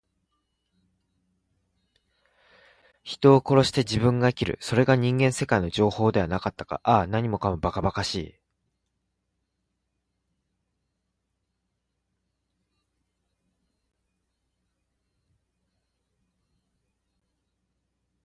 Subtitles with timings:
[3.03, 4.57] 人を殺して自分が生きる。
[4.61, 6.79] それが人間世界の定法ではなかったか。
[6.83, 8.35] ああ、何もかも、ばかばかしい。